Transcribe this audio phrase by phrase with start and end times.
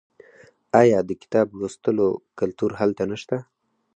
[0.81, 2.07] آیا د کتاب لوستلو
[2.39, 3.37] کلتور هلته نشته؟